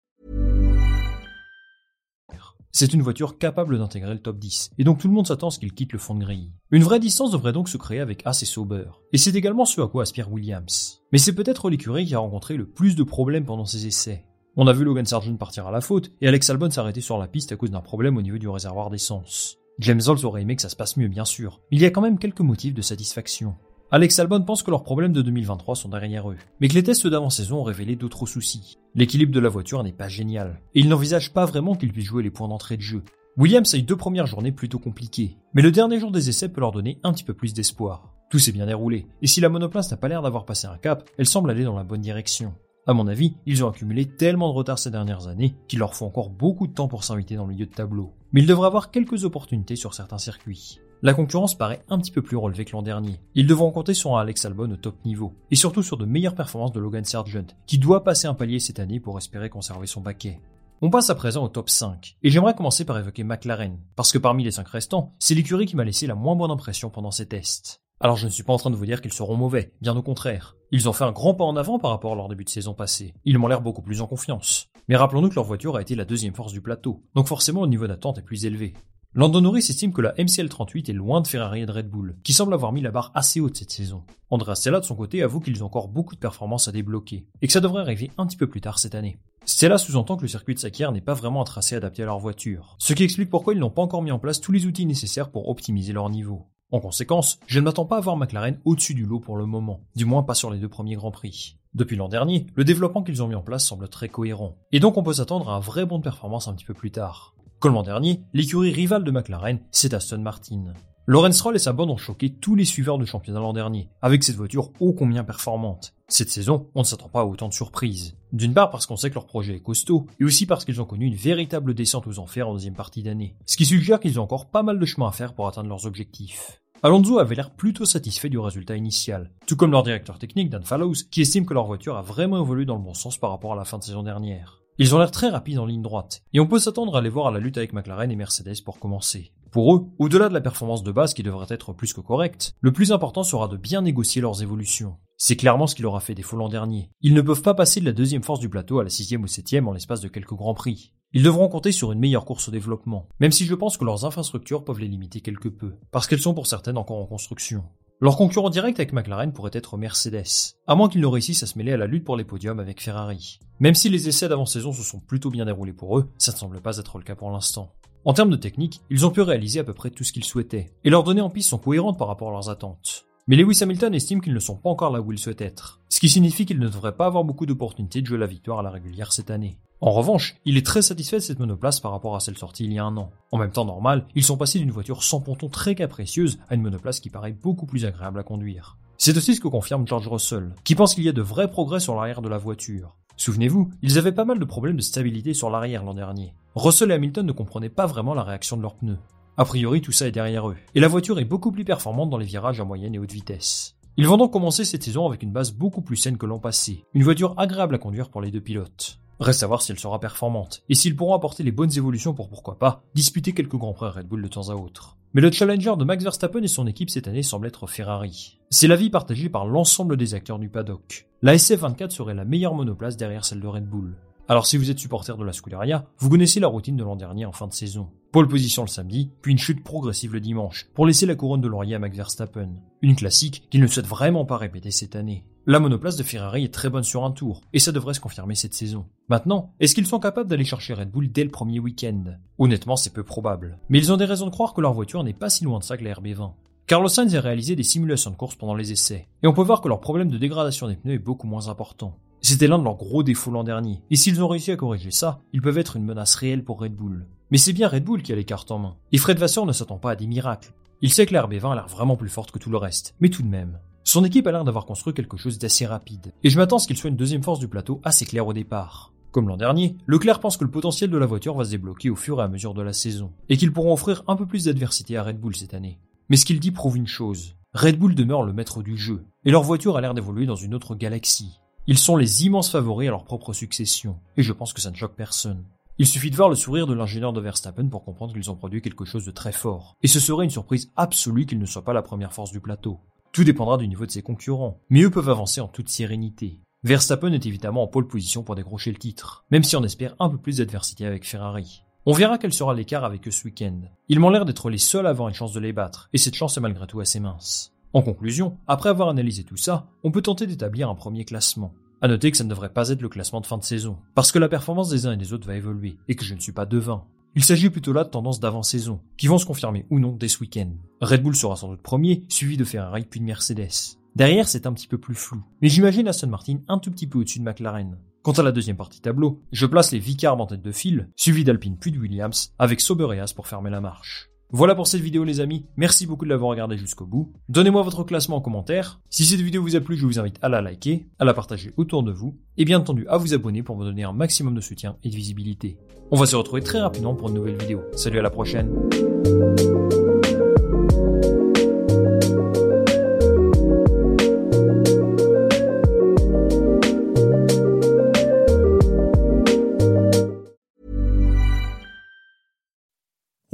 C'est 2.73 2.93
une 2.93 3.01
voiture 3.01 3.37
capable 3.37 3.77
d'intégrer 3.77 4.13
le 4.13 4.21
top 4.21 4.39
10, 4.39 4.71
et 4.77 4.85
donc 4.85 4.99
tout 4.99 5.09
le 5.09 5.13
monde 5.13 5.27
s'attend 5.27 5.47
à 5.47 5.51
ce 5.51 5.59
qu'il 5.59 5.73
quitte 5.73 5.91
le 5.91 5.99
fond 5.99 6.15
de 6.15 6.21
grille. 6.23 6.53
Une 6.71 6.83
vraie 6.83 7.01
distance 7.01 7.31
devrait 7.31 7.51
donc 7.51 7.67
se 7.67 7.75
créer 7.75 7.99
avec 7.99 8.21
As 8.25 8.41
et 8.41 8.45
Sauber, 8.45 8.85
et 9.11 9.17
c'est 9.17 9.35
également 9.35 9.65
ce 9.65 9.81
à 9.81 9.87
quoi 9.87 10.03
aspire 10.03 10.31
Williams. 10.31 11.01
Mais 11.11 11.17
c'est 11.17 11.35
peut-être 11.35 11.69
l'écurie 11.69 12.05
qui 12.05 12.15
a 12.15 12.19
rencontré 12.19 12.55
le 12.55 12.65
plus 12.65 12.95
de 12.95 13.03
problèmes 13.03 13.43
pendant 13.43 13.65
ses 13.65 13.87
essais. 13.87 14.25
On 14.55 14.67
a 14.67 14.73
vu 14.73 14.85
Logan 14.85 15.05
Sargent 15.05 15.35
partir 15.35 15.67
à 15.67 15.71
la 15.71 15.81
faute, 15.81 16.11
et 16.21 16.27
Alex 16.29 16.49
Albon 16.49 16.71
s'arrêter 16.71 17.01
sur 17.01 17.17
la 17.17 17.27
piste 17.27 17.51
à 17.51 17.57
cause 17.57 17.71
d'un 17.71 17.81
problème 17.81 18.15
au 18.15 18.21
niveau 18.21 18.37
du 18.37 18.47
réservoir 18.47 18.89
d'essence. 18.89 19.57
James 19.79 20.01
Holtz 20.05 20.23
aurait 20.23 20.43
aimé 20.43 20.55
que 20.55 20.61
ça 20.61 20.69
se 20.69 20.75
passe 20.77 20.95
mieux 20.95 21.07
bien 21.09 21.25
sûr, 21.25 21.59
il 21.71 21.81
y 21.81 21.85
a 21.85 21.89
quand 21.89 22.01
même 22.01 22.19
quelques 22.19 22.41
motifs 22.41 22.73
de 22.73 22.81
satisfaction. 22.81 23.55
Alex 23.93 24.19
Albon 24.19 24.41
pense 24.43 24.63
que 24.63 24.71
leurs 24.71 24.85
problèmes 24.85 25.11
de 25.11 25.21
2023 25.21 25.75
sont 25.75 25.89
derrière 25.89 26.31
eux, 26.31 26.37
mais 26.61 26.69
que 26.69 26.75
les 26.75 26.83
tests 26.83 27.07
d'avant-saison 27.07 27.57
ont 27.57 27.63
révélé 27.63 27.97
d'autres 27.97 28.25
soucis. 28.25 28.77
L'équilibre 28.95 29.33
de 29.33 29.39
la 29.41 29.49
voiture 29.49 29.83
n'est 29.83 29.91
pas 29.91 30.07
génial, 30.07 30.61
et 30.73 30.79
il 30.79 30.87
n'envisage 30.87 31.33
pas 31.33 31.43
vraiment 31.43 31.75
qu'ils 31.75 31.91
puissent 31.91 32.05
jouer 32.05 32.23
les 32.23 32.31
points 32.31 32.47
d'entrée 32.47 32.77
de 32.77 32.81
jeu. 32.81 33.03
Williams 33.35 33.73
a 33.73 33.77
eu 33.77 33.81
deux 33.81 33.97
premières 33.97 34.27
journées 34.27 34.53
plutôt 34.53 34.79
compliquées, 34.79 35.35
mais 35.53 35.61
le 35.61 35.71
dernier 35.71 35.99
jour 35.99 36.09
des 36.09 36.29
essais 36.29 36.47
peut 36.47 36.61
leur 36.61 36.71
donner 36.71 36.99
un 37.03 37.11
petit 37.11 37.25
peu 37.25 37.33
plus 37.33 37.53
d'espoir. 37.53 38.13
Tout 38.29 38.39
s'est 38.39 38.53
bien 38.53 38.65
déroulé, 38.65 39.07
et 39.21 39.27
si 39.27 39.41
la 39.41 39.49
monoplace 39.49 39.91
n'a 39.91 39.97
pas 39.97 40.07
l'air 40.07 40.21
d'avoir 40.21 40.45
passé 40.45 40.67
un 40.67 40.77
cap, 40.77 41.09
elle 41.17 41.25
semble 41.25 41.51
aller 41.51 41.65
dans 41.65 41.75
la 41.75 41.83
bonne 41.83 41.99
direction. 41.99 42.53
À 42.87 42.93
mon 42.93 43.07
avis, 43.07 43.35
ils 43.45 43.61
ont 43.65 43.69
accumulé 43.69 44.05
tellement 44.05 44.47
de 44.47 44.57
retard 44.57 44.79
ces 44.79 44.89
dernières 44.89 45.27
années 45.27 45.53
qu'il 45.67 45.79
leur 45.79 45.95
faut 45.95 46.05
encore 46.05 46.29
beaucoup 46.29 46.67
de 46.67 46.73
temps 46.73 46.87
pour 46.87 47.03
s'inviter 47.03 47.35
dans 47.35 47.45
le 47.45 47.53
milieu 47.53 47.65
de 47.65 47.73
tableau. 47.73 48.13
Mais 48.31 48.39
ils 48.39 48.47
devraient 48.47 48.67
avoir 48.67 48.89
quelques 48.89 49.25
opportunités 49.25 49.75
sur 49.75 49.93
certains 49.93 50.17
circuits. 50.17 50.79
La 51.03 51.15
concurrence 51.15 51.57
paraît 51.57 51.81
un 51.89 51.97
petit 51.97 52.11
peu 52.11 52.21
plus 52.21 52.37
relevée 52.37 52.63
que 52.63 52.73
l'an 52.73 52.83
dernier. 52.83 53.19
Ils 53.33 53.47
devront 53.47 53.71
compter 53.71 53.95
sur 53.95 54.15
un 54.15 54.21
Alex 54.21 54.45
Albon 54.45 54.71
au 54.71 54.75
top 54.75 55.03
niveau, 55.03 55.33
et 55.49 55.55
surtout 55.55 55.81
sur 55.81 55.97
de 55.97 56.05
meilleures 56.05 56.35
performances 56.35 56.73
de 56.73 56.79
Logan 56.79 57.03
Sargent, 57.03 57.47
qui 57.65 57.79
doit 57.79 58.03
passer 58.03 58.27
un 58.27 58.35
palier 58.35 58.59
cette 58.59 58.77
année 58.77 58.99
pour 58.99 59.17
espérer 59.17 59.49
conserver 59.49 59.87
son 59.87 60.03
paquet. 60.03 60.39
On 60.83 60.91
passe 60.91 61.09
à 61.09 61.15
présent 61.15 61.43
au 61.43 61.47
top 61.47 61.71
5, 61.71 62.17
et 62.21 62.29
j'aimerais 62.29 62.53
commencer 62.53 62.85
par 62.85 62.99
évoquer 62.99 63.23
McLaren, 63.23 63.79
parce 63.95 64.11
que 64.11 64.19
parmi 64.19 64.43
les 64.43 64.51
5 64.51 64.67
restants, 64.67 65.15
c'est 65.17 65.33
l'écurie 65.33 65.65
qui 65.65 65.75
m'a 65.75 65.85
laissé 65.85 66.05
la 66.05 66.13
moins 66.13 66.35
bonne 66.35 66.51
impression 66.51 66.91
pendant 66.91 67.09
ces 67.09 67.27
tests. 67.27 67.81
Alors 67.99 68.15
je 68.15 68.27
ne 68.27 68.31
suis 68.31 68.43
pas 68.43 68.53
en 68.53 68.57
train 68.57 68.69
de 68.69 68.75
vous 68.75 68.85
dire 68.85 69.01
qu'ils 69.01 69.13
seront 69.13 69.35
mauvais, 69.35 69.73
bien 69.81 69.97
au 69.97 70.03
contraire. 70.03 70.55
Ils 70.71 70.87
ont 70.87 70.93
fait 70.93 71.03
un 71.03 71.11
grand 71.11 71.33
pas 71.33 71.45
en 71.45 71.55
avant 71.55 71.79
par 71.79 71.89
rapport 71.89 72.13
à 72.13 72.15
leur 72.15 72.29
début 72.29 72.45
de 72.45 72.49
saison 72.49 72.75
passée. 72.75 73.15
Ils 73.25 73.39
m'ont 73.39 73.47
l'air 73.47 73.61
beaucoup 73.61 73.81
plus 73.81 74.01
en 74.01 74.07
confiance. 74.07 74.69
Mais 74.87 74.97
rappelons-nous 74.97 75.29
que 75.29 75.35
leur 75.35 75.45
voiture 75.45 75.77
a 75.77 75.81
été 75.81 75.95
la 75.95 76.05
deuxième 76.05 76.35
force 76.35 76.53
du 76.53 76.61
plateau, 76.61 77.01
donc 77.15 77.27
forcément 77.27 77.61
le 77.61 77.69
niveau 77.69 77.87
d'attente 77.87 78.19
est 78.19 78.23
plus 78.23 78.45
élevé. 78.45 78.73
Lando 79.13 79.41
Norris 79.41 79.65
estime 79.67 79.91
que 79.91 79.99
la 79.99 80.13
MCL38 80.13 80.89
est 80.89 80.93
loin 80.93 81.19
de 81.19 81.27
Ferrari 81.27 81.63
et 81.63 81.65
de 81.65 81.71
Red 81.73 81.89
Bull, 81.89 82.15
qui 82.23 82.31
semblent 82.31 82.53
avoir 82.53 82.71
mis 82.71 82.79
la 82.79 82.91
barre 82.91 83.11
assez 83.13 83.41
haute 83.41 83.57
cette 83.57 83.69
saison. 83.69 84.03
Andrea 84.29 84.55
Stella 84.55 84.79
de 84.79 84.85
son 84.85 84.95
côté 84.95 85.21
avoue 85.21 85.41
qu'ils 85.41 85.61
ont 85.61 85.65
encore 85.65 85.89
beaucoup 85.89 86.15
de 86.15 86.19
performances 86.21 86.69
à 86.69 86.71
débloquer, 86.71 87.25
et 87.41 87.47
que 87.47 87.51
ça 87.51 87.59
devrait 87.59 87.81
arriver 87.81 88.09
un 88.17 88.25
petit 88.25 88.37
peu 88.37 88.47
plus 88.47 88.61
tard 88.61 88.79
cette 88.79 88.95
année. 88.95 89.19
Stella 89.43 89.77
sous-entend 89.77 90.15
que 90.15 90.21
le 90.21 90.29
circuit 90.29 90.55
de 90.55 90.59
Sakier 90.59 90.89
n'est 90.93 91.01
pas 91.01 91.13
vraiment 91.13 91.41
un 91.41 91.43
tracé 91.43 91.75
adapté 91.75 92.03
à 92.03 92.05
leur 92.05 92.19
voiture, 92.19 92.77
ce 92.79 92.93
qui 92.93 93.03
explique 93.03 93.29
pourquoi 93.29 93.53
ils 93.53 93.59
n'ont 93.59 93.69
pas 93.69 93.81
encore 93.81 94.01
mis 94.01 94.13
en 94.13 94.19
place 94.19 94.39
tous 94.39 94.53
les 94.53 94.65
outils 94.65 94.85
nécessaires 94.85 95.29
pour 95.29 95.49
optimiser 95.49 95.91
leur 95.91 96.09
niveau. 96.09 96.47
En 96.71 96.79
conséquence, 96.79 97.37
je 97.47 97.59
ne 97.59 97.65
m'attends 97.65 97.85
pas 97.85 97.97
à 97.97 98.01
voir 98.01 98.15
McLaren 98.15 98.61
au-dessus 98.63 98.93
du 98.93 99.05
lot 99.05 99.19
pour 99.19 99.35
le 99.35 99.45
moment, 99.45 99.81
du 99.93 100.05
moins 100.05 100.23
pas 100.23 100.35
sur 100.35 100.51
les 100.51 100.59
deux 100.59 100.69
premiers 100.69 100.95
Grands 100.95 101.11
Prix. 101.11 101.57
Depuis 101.73 101.97
l'an 101.97 102.07
dernier, 102.07 102.47
le 102.55 102.63
développement 102.63 103.03
qu'ils 103.03 103.21
ont 103.21 103.27
mis 103.27 103.35
en 103.35 103.41
place 103.41 103.65
semble 103.65 103.89
très 103.89 104.07
cohérent, 104.07 104.57
et 104.71 104.79
donc 104.79 104.95
on 104.95 105.03
peut 105.03 105.11
s'attendre 105.11 105.49
à 105.49 105.57
un 105.57 105.59
vrai 105.59 105.85
bon 105.85 105.97
de 105.97 106.03
performance 106.03 106.47
un 106.47 106.53
petit 106.53 106.63
peu 106.63 106.73
plus 106.73 106.91
tard. 106.91 107.35
Comme 107.61 107.75
l'an 107.75 107.83
dernier, 107.83 108.23
l'écurie 108.33 108.73
rivale 108.73 109.03
de 109.03 109.11
McLaren, 109.11 109.59
c'est 109.69 109.93
Aston 109.93 110.17
Martin. 110.17 110.73
Lawrence 111.05 111.35
Stroll 111.35 111.57
et 111.57 111.59
sa 111.59 111.73
bande 111.73 111.91
ont 111.91 111.97
choqué 111.97 112.33
tous 112.33 112.55
les 112.55 112.65
suiveurs 112.65 112.97
de 112.97 113.05
championnat 113.05 113.39
l'an 113.39 113.53
dernier, 113.53 113.87
avec 114.01 114.23
cette 114.23 114.35
voiture 114.35 114.71
ô 114.79 114.93
combien 114.93 115.23
performante. 115.23 115.93
Cette 116.07 116.31
saison, 116.31 116.71
on 116.73 116.79
ne 116.79 116.85
s'attend 116.85 117.07
pas 117.07 117.21
à 117.21 117.25
autant 117.25 117.49
de 117.49 117.53
surprises. 117.53 118.17
D'une 118.33 118.55
part 118.55 118.71
parce 118.71 118.87
qu'on 118.87 118.95
sait 118.95 119.11
que 119.11 119.15
leur 119.15 119.27
projet 119.27 119.57
est 119.57 119.61
costaud, 119.61 120.07
et 120.19 120.23
aussi 120.23 120.47
parce 120.47 120.65
qu'ils 120.65 120.81
ont 120.81 120.85
connu 120.85 121.05
une 121.05 121.13
véritable 121.13 121.75
descente 121.75 122.07
aux 122.07 122.17
enfers 122.17 122.49
en 122.49 122.53
deuxième 122.53 122.73
partie 122.73 123.03
d'année, 123.03 123.35
ce 123.45 123.57
qui 123.57 123.67
suggère 123.67 123.99
qu'ils 123.99 124.19
ont 124.19 124.23
encore 124.23 124.49
pas 124.49 124.63
mal 124.63 124.79
de 124.79 124.85
chemin 124.87 125.09
à 125.09 125.11
faire 125.11 125.35
pour 125.35 125.47
atteindre 125.47 125.69
leurs 125.69 125.85
objectifs. 125.85 126.59
Alonso 126.81 127.19
avait 127.19 127.35
l'air 127.35 127.51
plutôt 127.51 127.85
satisfait 127.85 128.29
du 128.29 128.39
résultat 128.39 128.75
initial, 128.75 129.29
tout 129.45 129.55
comme 129.55 129.69
leur 129.69 129.83
directeur 129.83 130.17
technique 130.17 130.49
Dan 130.49 130.63
Fallows, 130.63 130.95
qui 131.11 131.21
estime 131.21 131.45
que 131.45 131.53
leur 131.53 131.67
voiture 131.67 131.95
a 131.95 132.01
vraiment 132.01 132.41
évolué 132.41 132.65
dans 132.65 132.77
le 132.77 132.81
bon 132.81 132.95
sens 132.95 133.19
par 133.19 133.29
rapport 133.29 133.53
à 133.53 133.55
la 133.55 133.65
fin 133.65 133.77
de 133.77 133.83
saison 133.83 134.01
dernière. 134.01 134.60
Ils 134.81 134.95
ont 134.95 134.97
l'air 134.97 135.11
très 135.11 135.29
rapides 135.29 135.59
en 135.59 135.67
ligne 135.67 135.83
droite, 135.83 136.23
et 136.33 136.39
on 136.39 136.47
peut 136.47 136.57
s'attendre 136.57 136.95
à 136.97 137.01
les 137.01 137.09
voir 137.09 137.27
à 137.27 137.31
la 137.31 137.37
lutte 137.37 137.59
avec 137.59 137.71
McLaren 137.71 138.09
et 138.09 138.15
Mercedes 138.15 138.63
pour 138.65 138.79
commencer. 138.79 139.31
Pour 139.51 139.75
eux, 139.75 139.85
au-delà 139.99 140.27
de 140.27 140.33
la 140.33 140.41
performance 140.41 140.81
de 140.81 140.91
base 140.91 141.13
qui 141.13 141.21
devrait 141.21 141.45
être 141.51 141.71
plus 141.71 141.93
que 141.93 142.01
correcte, 142.01 142.55
le 142.61 142.73
plus 142.73 142.91
important 142.91 143.21
sera 143.21 143.47
de 143.47 143.57
bien 143.57 143.83
négocier 143.83 144.23
leurs 144.23 144.41
évolutions. 144.41 144.97
C'est 145.17 145.35
clairement 145.35 145.67
ce 145.67 145.75
qui 145.75 145.83
leur 145.83 145.95
a 145.95 145.99
fait 145.99 146.15
défaut 146.15 146.35
l'an 146.35 146.49
dernier. 146.49 146.89
Ils 147.01 147.13
ne 147.13 147.21
peuvent 147.21 147.43
pas 147.43 147.53
passer 147.53 147.79
de 147.79 147.85
la 147.85 147.91
deuxième 147.91 148.23
force 148.23 148.39
du 148.39 148.49
plateau 148.49 148.79
à 148.79 148.83
la 148.83 148.89
sixième 148.89 149.21
ou 149.21 149.27
septième 149.27 149.67
en 149.67 149.73
l'espace 149.73 150.01
de 150.01 150.07
quelques 150.07 150.33
grands 150.33 150.55
prix. 150.55 150.93
Ils 151.13 151.21
devront 151.21 151.47
compter 151.47 151.71
sur 151.71 151.91
une 151.91 151.99
meilleure 151.99 152.25
course 152.25 152.47
au 152.47 152.51
développement, 152.51 153.07
même 153.19 153.31
si 153.31 153.45
je 153.45 153.53
pense 153.53 153.77
que 153.77 153.85
leurs 153.85 154.05
infrastructures 154.05 154.63
peuvent 154.63 154.79
les 154.79 154.87
limiter 154.87 155.21
quelque 155.21 155.49
peu, 155.49 155.75
parce 155.91 156.07
qu'elles 156.07 156.21
sont 156.21 156.33
pour 156.33 156.47
certaines 156.47 156.79
encore 156.79 156.97
en 156.97 157.05
construction. 157.05 157.65
Leur 158.03 158.17
concurrent 158.17 158.49
direct 158.49 158.79
avec 158.79 158.93
McLaren 158.93 159.31
pourrait 159.31 159.51
être 159.53 159.77
Mercedes, 159.77 160.55
à 160.65 160.73
moins 160.73 160.89
qu'ils 160.89 161.01
ne 161.01 161.05
réussissent 161.05 161.43
à 161.43 161.45
se 161.45 161.55
mêler 161.55 161.73
à 161.73 161.77
la 161.77 161.85
lutte 161.85 162.03
pour 162.03 162.17
les 162.17 162.23
podiums 162.23 162.59
avec 162.59 162.81
Ferrari. 162.81 163.39
Même 163.59 163.75
si 163.75 163.89
les 163.89 164.07
essais 164.07 164.27
d'avant-saison 164.27 164.73
se 164.73 164.81
sont 164.81 164.99
plutôt 164.99 165.29
bien 165.29 165.45
déroulés 165.45 165.71
pour 165.71 165.99
eux, 165.99 166.09
ça 166.17 166.31
ne 166.31 166.37
semble 166.37 166.61
pas 166.61 166.79
être 166.79 166.97
le 166.97 167.03
cas 167.03 167.13
pour 167.13 167.29
l'instant. 167.29 167.75
En 168.03 168.13
termes 168.13 168.31
de 168.31 168.37
technique, 168.37 168.81
ils 168.89 169.05
ont 169.05 169.11
pu 169.11 169.21
réaliser 169.21 169.59
à 169.59 169.63
peu 169.63 169.75
près 169.75 169.91
tout 169.91 170.03
ce 170.03 170.13
qu'ils 170.13 170.23
souhaitaient, 170.23 170.73
et 170.83 170.89
leurs 170.89 171.03
données 171.03 171.21
en 171.21 171.29
piste 171.29 171.49
sont 171.49 171.59
cohérentes 171.59 171.99
par 171.99 172.07
rapport 172.07 172.29
à 172.29 172.31
leurs 172.31 172.49
attentes. 172.49 173.05
Mais 173.27 173.35
Lewis 173.35 173.59
Hamilton 173.61 173.93
estime 173.93 174.19
qu'ils 174.19 174.33
ne 174.33 174.39
sont 174.39 174.57
pas 174.57 174.71
encore 174.71 174.91
là 174.91 174.99
où 174.99 175.11
ils 175.11 175.19
souhaitent 175.19 175.41
être, 175.41 175.79
ce 175.87 175.99
qui 175.99 176.09
signifie 176.09 176.47
qu'ils 176.47 176.57
ne 176.57 176.69
devraient 176.69 176.97
pas 176.97 177.05
avoir 177.05 177.23
beaucoup 177.23 177.45
d'opportunités 177.45 178.01
de 178.01 178.07
jouer 178.07 178.17
la 178.17 178.25
victoire 178.25 178.57
à 178.57 178.63
la 178.63 178.71
régulière 178.71 179.13
cette 179.13 179.29
année. 179.29 179.59
En 179.83 179.89
revanche, 179.89 180.35
il 180.45 180.57
est 180.57 180.65
très 180.65 180.83
satisfait 180.83 181.17
de 181.17 181.23
cette 181.23 181.39
monoplace 181.39 181.79
par 181.79 181.91
rapport 181.91 182.15
à 182.15 182.19
celle 182.19 182.37
sortie 182.37 182.65
il 182.65 182.73
y 182.73 182.77
a 182.77 182.85
un 182.85 182.95
an. 182.97 183.09
En 183.31 183.39
même 183.39 183.51
temps 183.51 183.65
normal, 183.65 184.05
ils 184.13 184.23
sont 184.23 184.37
passés 184.37 184.59
d'une 184.59 184.69
voiture 184.69 185.01
sans 185.01 185.21
ponton 185.21 185.49
très 185.49 185.73
capricieuse 185.73 186.37
à 186.49 186.53
une 186.53 186.61
monoplace 186.61 186.99
qui 186.99 187.09
paraît 187.09 187.31
beaucoup 187.31 187.65
plus 187.65 187.83
agréable 187.83 188.19
à 188.19 188.23
conduire. 188.23 188.77
C'est 188.99 189.17
aussi 189.17 189.33
ce 189.33 189.41
que 189.41 189.47
confirme 189.47 189.87
George 189.87 190.07
Russell, 190.07 190.53
qui 190.63 190.75
pense 190.75 190.93
qu'il 190.93 191.03
y 191.03 191.09
a 191.09 191.13
de 191.13 191.21
vrais 191.23 191.49
progrès 191.49 191.79
sur 191.79 191.95
l'arrière 191.95 192.21
de 192.21 192.29
la 192.29 192.37
voiture. 192.37 192.95
Souvenez-vous, 193.17 193.71
ils 193.81 193.97
avaient 193.97 194.11
pas 194.11 194.23
mal 194.23 194.37
de 194.37 194.45
problèmes 194.45 194.75
de 194.75 194.83
stabilité 194.83 195.33
sur 195.33 195.49
l'arrière 195.49 195.83
l'an 195.83 195.95
dernier. 195.95 196.35
Russell 196.53 196.91
et 196.91 196.93
Hamilton 196.93 197.25
ne 197.25 197.31
comprenaient 197.31 197.69
pas 197.69 197.87
vraiment 197.87 198.13
la 198.13 198.23
réaction 198.23 198.57
de 198.57 198.61
leurs 198.61 198.75
pneus. 198.75 198.99
A 199.37 199.45
priori, 199.45 199.81
tout 199.81 199.91
ça 199.91 200.07
est 200.07 200.11
derrière 200.11 200.47
eux, 200.47 200.57
et 200.75 200.79
la 200.79 200.89
voiture 200.89 201.17
est 201.17 201.25
beaucoup 201.25 201.51
plus 201.51 201.65
performante 201.65 202.11
dans 202.11 202.17
les 202.19 202.25
virages 202.27 202.61
à 202.61 202.65
moyenne 202.65 202.93
et 202.93 202.99
haute 202.99 203.11
vitesse. 203.11 203.75
Ils 203.97 204.07
vont 204.07 204.17
donc 204.17 204.31
commencer 204.31 204.63
cette 204.63 204.83
saison 204.83 205.07
avec 205.07 205.23
une 205.23 205.31
base 205.31 205.51
beaucoup 205.51 205.81
plus 205.81 205.97
saine 205.97 206.19
que 206.19 206.27
l'an 206.27 206.37
passé, 206.37 206.85
une 206.93 207.03
voiture 207.03 207.33
agréable 207.37 207.73
à 207.73 207.79
conduire 207.79 208.09
pour 208.09 208.21
les 208.21 208.29
deux 208.29 208.41
pilotes. 208.41 209.00
Reste 209.21 209.43
à 209.43 209.47
voir 209.47 209.61
si 209.61 209.71
elle 209.71 209.79
sera 209.79 209.99
performante, 209.99 210.63
et 210.67 210.73
s'ils 210.73 210.95
pourront 210.95 211.13
apporter 211.13 211.43
les 211.43 211.51
bonnes 211.51 211.77
évolutions 211.77 212.15
pour 212.15 212.27
pourquoi 212.27 212.57
pas, 212.57 212.83
disputer 212.95 213.33
quelques 213.33 213.55
grands 213.55 213.71
prix 213.71 213.89
Red 213.89 214.07
Bull 214.07 214.23
de 214.23 214.27
temps 214.27 214.49
à 214.49 214.55
autre. 214.55 214.97
Mais 215.13 215.21
le 215.21 215.31
challenger 215.31 215.75
de 215.77 215.83
Max 215.83 216.03
Verstappen 216.03 216.41
et 216.41 216.47
son 216.47 216.65
équipe 216.65 216.89
cette 216.89 217.07
année 217.07 217.21
semble 217.21 217.45
être 217.45 217.67
Ferrari. 217.67 218.39
C'est 218.49 218.67
l'avis 218.67 218.89
partagé 218.89 219.29
par 219.29 219.45
l'ensemble 219.45 219.95
des 219.95 220.15
acteurs 220.15 220.39
du 220.39 220.49
paddock. 220.49 221.07
La 221.21 221.35
SF24 221.35 221.91
serait 221.91 222.15
la 222.15 222.25
meilleure 222.25 222.55
monoplace 222.55 222.97
derrière 222.97 223.23
celle 223.23 223.41
de 223.41 223.47
Red 223.47 223.67
Bull. 223.69 223.95
Alors 224.27 224.47
si 224.47 224.57
vous 224.57 224.71
êtes 224.71 224.79
supporter 224.79 225.15
de 225.15 225.23
la 225.23 225.33
Scuderia, 225.33 225.85
vous 225.99 226.09
connaissez 226.09 226.39
la 226.39 226.47
routine 226.47 226.75
de 226.75 226.83
l'an 226.83 226.95
dernier 226.95 227.25
en 227.25 227.31
fin 227.31 227.45
de 227.45 227.53
saison. 227.53 227.89
Pole 228.11 228.27
position 228.27 228.63
le 228.63 228.69
samedi, 228.69 229.11
puis 229.21 229.33
une 229.33 229.37
chute 229.37 229.63
progressive 229.63 230.13
le 230.13 230.19
dimanche, 230.19 230.67
pour 230.73 230.87
laisser 230.87 231.05
la 231.05 231.15
couronne 231.15 231.41
de 231.41 231.47
laurier 231.47 231.75
à 231.75 231.79
Max 231.79 231.95
Verstappen. 231.95 232.49
Une 232.81 232.95
classique 232.95 233.43
qu'il 233.51 233.61
ne 233.61 233.67
souhaite 233.67 233.85
vraiment 233.85 234.25
pas 234.25 234.37
répéter 234.37 234.71
cette 234.71 234.95
année. 234.95 235.25
La 235.47 235.59
monoplace 235.59 235.97
de 235.97 236.03
Ferrari 236.03 236.43
est 236.43 236.53
très 236.53 236.69
bonne 236.69 236.83
sur 236.83 237.03
un 237.03 237.09
tour, 237.09 237.41
et 237.51 237.57
ça 237.57 237.71
devrait 237.71 237.95
se 237.95 237.99
confirmer 237.99 238.35
cette 238.35 238.53
saison. 238.53 238.85
Maintenant, 239.09 239.55
est-ce 239.59 239.73
qu'ils 239.73 239.87
sont 239.87 239.99
capables 239.99 240.29
d'aller 240.29 240.45
chercher 240.45 240.75
Red 240.75 240.91
Bull 240.91 241.11
dès 241.11 241.23
le 241.23 241.31
premier 241.31 241.59
week-end? 241.59 242.03
Honnêtement, 242.37 242.75
c'est 242.75 242.93
peu 242.93 243.03
probable. 243.03 243.57
Mais 243.67 243.79
ils 243.79 243.91
ont 243.91 243.97
des 243.97 244.05
raisons 244.05 244.27
de 244.27 244.31
croire 244.31 244.53
que 244.53 244.61
leur 244.61 244.73
voiture 244.73 245.03
n'est 245.03 245.13
pas 245.13 245.31
si 245.31 245.43
loin 245.43 245.57
de 245.57 245.63
ça 245.63 245.77
que 245.77 245.83
la 245.83 245.93
RB20. 245.93 246.33
Carlos 246.67 246.89
Sainz 246.89 247.15
a 247.15 247.21
réalisé 247.21 247.55
des 247.55 247.63
simulations 247.63 248.11
de 248.11 248.17
course 248.17 248.35
pendant 248.35 248.53
les 248.53 248.71
essais, 248.71 249.07
et 249.23 249.27
on 249.27 249.33
peut 249.33 249.41
voir 249.41 249.61
que 249.61 249.67
leur 249.67 249.79
problème 249.79 250.11
de 250.11 250.19
dégradation 250.19 250.67
des 250.67 250.75
pneus 250.75 250.93
est 250.93 250.99
beaucoup 250.99 251.25
moins 251.25 251.47
important. 251.47 251.97
C'était 252.21 252.45
l'un 252.45 252.59
de 252.59 252.63
leurs 252.63 252.77
gros 252.77 253.01
défauts 253.01 253.31
l'an 253.31 253.43
dernier, 253.43 253.81
et 253.89 253.95
s'ils 253.95 254.23
ont 254.23 254.27
réussi 254.27 254.51
à 254.51 254.57
corriger 254.57 254.91
ça, 254.91 255.21
ils 255.33 255.41
peuvent 255.41 255.57
être 255.57 255.75
une 255.75 255.85
menace 255.85 256.13
réelle 256.13 256.43
pour 256.43 256.61
Red 256.61 256.75
Bull. 256.75 257.07
Mais 257.31 257.39
c'est 257.39 257.53
bien 257.53 257.67
Red 257.67 257.83
Bull 257.83 258.03
qui 258.03 258.13
a 258.13 258.15
les 258.15 258.25
cartes 258.25 258.51
en 258.51 258.59
main, 258.59 258.75
et 258.91 258.99
Fred 258.99 259.17
Vasseur 259.17 259.47
ne 259.47 259.53
s'attend 259.53 259.79
pas 259.79 259.91
à 259.91 259.95
des 259.95 260.05
miracles. 260.05 260.53
Il 260.83 260.93
sait 260.93 261.07
que 261.07 261.13
la 261.13 261.23
RB20 261.23 261.51
a 261.51 261.55
l'air 261.55 261.67
vraiment 261.67 261.95
plus 261.95 262.09
forte 262.09 262.29
que 262.29 262.37
tout 262.37 262.51
le 262.51 262.57
reste, 262.57 262.93
mais 262.99 263.09
tout 263.09 263.23
de 263.23 263.27
même. 263.27 263.57
Son 263.83 264.05
équipe 264.05 264.27
a 264.27 264.31
l'air 264.31 264.43
d'avoir 264.43 264.65
construit 264.65 264.93
quelque 264.93 265.17
chose 265.17 265.39
d'assez 265.39 265.65
rapide, 265.65 266.13
et 266.23 266.29
je 266.29 266.37
m'attends 266.37 266.57
à 266.57 266.59
ce 266.59 266.67
qu'il 266.67 266.77
soit 266.77 266.89
une 266.89 266.95
deuxième 266.95 267.23
force 267.23 267.39
du 267.39 267.47
plateau 267.47 267.81
assez 267.83 268.05
claire 268.05 268.27
au 268.27 268.33
départ. 268.33 268.93
Comme 269.11 269.27
l'an 269.27 269.37
dernier, 269.37 269.75
Leclerc 269.87 270.19
pense 270.19 270.37
que 270.37 270.45
le 270.45 270.51
potentiel 270.51 270.89
de 270.89 270.97
la 270.97 271.05
voiture 271.05 271.35
va 271.35 271.43
se 271.43 271.49
débloquer 271.49 271.89
au 271.89 271.95
fur 271.95 272.19
et 272.19 272.23
à 272.23 272.27
mesure 272.27 272.53
de 272.53 272.61
la 272.61 272.73
saison, 272.73 273.11
et 273.27 273.37
qu'ils 273.37 273.51
pourront 273.51 273.73
offrir 273.73 274.03
un 274.07 274.15
peu 274.15 274.25
plus 274.25 274.45
d'adversité 274.45 274.97
à 274.97 275.03
Red 275.03 275.19
Bull 275.19 275.35
cette 275.35 275.53
année. 275.53 275.79
Mais 276.09 276.15
ce 276.15 276.25
qu'il 276.25 276.39
dit 276.39 276.51
prouve 276.51 276.77
une 276.77 276.87
chose. 276.87 277.35
Red 277.53 277.77
Bull 277.77 277.95
demeure 277.95 278.23
le 278.23 278.33
maître 278.33 278.63
du 278.63 278.77
jeu, 278.77 279.03
et 279.25 279.31
leur 279.31 279.43
voiture 279.43 279.75
a 279.75 279.81
l'air 279.81 279.93
d'évoluer 279.93 280.25
dans 280.25 280.35
une 280.35 280.53
autre 280.53 280.75
galaxie. 280.75 281.39
Ils 281.67 281.77
sont 281.77 281.97
les 281.97 282.25
immenses 282.25 282.51
favoris 282.51 282.87
à 282.87 282.91
leur 282.91 283.03
propre 283.03 283.33
succession, 283.33 283.99
et 284.15 284.23
je 284.23 284.31
pense 284.31 284.53
que 284.53 284.61
ça 284.61 284.71
ne 284.71 284.75
choque 284.75 284.95
personne. 284.95 285.43
Il 285.77 285.87
suffit 285.87 286.11
de 286.11 286.15
voir 286.15 286.29
le 286.29 286.35
sourire 286.35 286.67
de 286.67 286.73
l'ingénieur 286.73 287.11
de 287.11 287.19
Verstappen 287.19 287.67
pour 287.67 287.83
comprendre 287.83 288.13
qu'ils 288.13 288.29
ont 288.29 288.35
produit 288.35 288.61
quelque 288.61 288.85
chose 288.85 289.05
de 289.05 289.11
très 289.11 289.31
fort, 289.31 289.75
et 289.81 289.87
ce 289.87 289.99
serait 289.99 290.23
une 290.23 290.29
surprise 290.29 290.71
absolue 290.75 291.25
qu'ils 291.25 291.39
ne 291.39 291.45
soient 291.45 291.63
pas 291.63 291.73
la 291.73 291.81
première 291.81 292.13
force 292.13 292.31
du 292.31 292.39
plateau. 292.39 292.79
Tout 293.11 293.25
dépendra 293.25 293.57
du 293.57 293.67
niveau 293.67 293.85
de 293.85 293.91
ses 293.91 294.01
concurrents, 294.01 294.61
mais 294.69 294.83
eux 294.83 294.89
peuvent 294.89 295.09
avancer 295.09 295.41
en 295.41 295.49
toute 295.49 295.67
sérénité. 295.67 296.39
Verstappen 296.63 297.11
est 297.11 297.25
évidemment 297.25 297.63
en 297.63 297.67
pole 297.67 297.87
position 297.87 298.23
pour 298.23 298.35
décrocher 298.35 298.71
le 298.71 298.77
titre, 298.77 299.25
même 299.31 299.43
si 299.43 299.57
on 299.57 299.63
espère 299.65 299.95
un 299.99 300.09
peu 300.09 300.17
plus 300.17 300.37
d'adversité 300.37 300.85
avec 300.85 301.05
Ferrari. 301.05 301.63
On 301.85 301.91
verra 301.91 302.17
quel 302.17 302.31
sera 302.31 302.53
l'écart 302.53 302.85
avec 302.85 303.05
eux 303.07 303.11
ce 303.11 303.25
week-end. 303.25 303.59
Ils 303.89 303.99
m'ont 303.99 304.11
l'air 304.11 304.23
d'être 304.23 304.49
les 304.49 304.57
seuls 304.57 304.87
à 304.87 304.91
avoir 304.91 305.09
une 305.09 305.13
chance 305.13 305.33
de 305.33 305.41
les 305.41 305.51
battre, 305.51 305.89
et 305.91 305.97
cette 305.97 306.15
chance 306.15 306.37
est 306.37 306.41
malgré 306.41 306.67
tout 306.67 306.79
assez 306.79 307.01
mince. 307.01 307.53
En 307.73 307.81
conclusion, 307.81 308.37
après 308.47 308.69
avoir 308.69 308.87
analysé 308.87 309.25
tout 309.25 309.37
ça, 309.37 309.67
on 309.83 309.91
peut 309.91 310.01
tenter 310.01 310.25
d'établir 310.25 310.69
un 310.69 310.75
premier 310.75 311.03
classement. 311.03 311.53
À 311.81 311.89
noter 311.89 312.11
que 312.11 312.17
ça 312.17 312.23
ne 312.23 312.29
devrait 312.29 312.53
pas 312.53 312.69
être 312.69 312.81
le 312.81 312.89
classement 312.89 313.19
de 313.19 313.25
fin 313.25 313.39
de 313.39 313.43
saison, 313.43 313.77
parce 313.93 314.13
que 314.13 314.19
la 314.19 314.29
performance 314.29 314.69
des 314.69 314.85
uns 314.85 314.93
et 314.93 314.97
des 314.97 315.11
autres 315.11 315.27
va 315.27 315.35
évoluer, 315.35 315.77
et 315.89 315.95
que 315.95 316.05
je 316.05 316.13
ne 316.13 316.19
suis 316.19 316.31
pas 316.31 316.45
devin. 316.45 316.85
Il 317.13 317.25
s'agit 317.25 317.49
plutôt 317.49 317.73
là 317.73 317.83
de 317.83 317.89
tendances 317.89 318.21
d'avant-saison, 318.21 318.79
qui 318.95 319.07
vont 319.07 319.17
se 319.17 319.25
confirmer 319.25 319.65
ou 319.69 319.79
non 319.79 319.91
dès 319.91 320.07
ce 320.07 320.19
week-end. 320.21 320.51
Red 320.79 321.03
Bull 321.03 321.15
sera 321.15 321.35
sans 321.35 321.49
doute 321.49 321.61
premier, 321.61 322.03
suivi 322.07 322.37
de 322.37 322.45
Ferrari 322.45 322.85
puis 322.89 323.01
de 323.01 323.05
Mercedes. 323.05 323.77
Derrière, 323.97 324.29
c'est 324.29 324.45
un 324.45 324.53
petit 324.53 324.67
peu 324.67 324.77
plus 324.77 324.95
flou, 324.95 325.21
mais 325.41 325.49
j'imagine 325.49 325.89
Aston 325.89 326.07
Martin 326.07 326.37
un 326.47 326.57
tout 326.57 326.71
petit 326.71 326.87
peu 326.87 326.99
au-dessus 326.99 327.19
de 327.19 327.25
McLaren. 327.25 327.77
Quant 328.01 328.13
à 328.13 328.23
la 328.23 328.31
deuxième 328.31 328.55
partie 328.55 328.79
tableau, 328.79 329.21
je 329.33 329.45
place 329.45 329.73
les 329.73 329.79
Vicars 329.79 330.19
en 330.19 330.25
tête 330.25 330.41
de 330.41 330.51
file, 330.53 330.87
suivi 330.95 331.25
d'Alpine 331.25 331.57
puis 331.57 331.73
de 331.73 331.79
Williams, 331.79 332.33
avec 332.39 332.61
Sauber 332.61 333.03
pour 333.13 333.27
fermer 333.27 333.49
la 333.49 333.59
marche. 333.59 334.10
Voilà 334.33 334.55
pour 334.55 334.65
cette 334.65 334.79
vidéo 334.79 335.03
les 335.03 335.19
amis, 335.19 335.45
merci 335.57 335.85
beaucoup 335.85 336.05
de 336.05 336.09
l'avoir 336.09 336.31
regardé 336.31 336.55
jusqu'au 336.55 336.85
bout. 336.85 337.11
Donnez-moi 337.27 337.63
votre 337.63 337.83
classement 337.83 338.15
en 338.15 338.21
commentaire. 338.21 338.79
Si 338.89 339.03
cette 339.03 339.19
vidéo 339.19 339.41
vous 339.41 339.57
a 339.57 339.59
plu, 339.59 339.75
je 339.75 339.85
vous 339.85 339.99
invite 339.99 340.15
à 340.21 340.29
la 340.29 340.41
liker, 340.41 340.87
à 340.99 341.03
la 341.03 341.13
partager 341.13 341.51
autour 341.57 341.83
de 341.83 341.91
vous, 341.91 342.17
et 342.37 342.45
bien 342.45 342.59
entendu 342.59 342.87
à 342.87 342.95
vous 342.95 343.13
abonner 343.13 343.43
pour 343.43 343.57
me 343.57 343.65
donner 343.65 343.83
un 343.83 343.91
maximum 343.91 344.33
de 344.33 344.39
soutien 344.39 344.77
et 344.85 344.89
de 344.89 344.95
visibilité. 344.95 345.57
On 345.91 345.97
va 345.97 346.05
se 346.05 346.15
retrouver 346.15 346.41
très 346.41 346.61
rapidement 346.61 346.95
pour 346.95 347.09
une 347.09 347.15
nouvelle 347.15 347.35
vidéo. 347.35 347.63
Salut 347.75 347.99
à 347.99 348.03
la 348.03 348.09
prochaine. 348.09 348.49